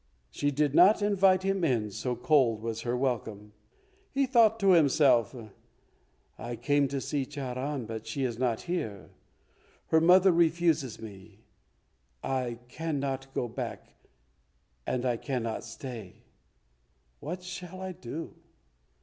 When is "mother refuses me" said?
10.01-11.41